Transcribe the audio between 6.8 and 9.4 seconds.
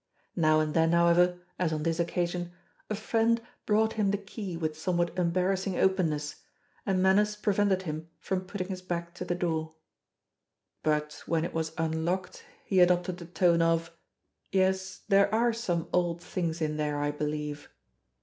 and manners prevented him from putting his back to the